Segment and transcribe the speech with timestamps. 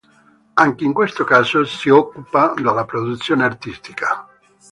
[0.55, 4.27] Anche in questo caso si occupa della produzione artistica.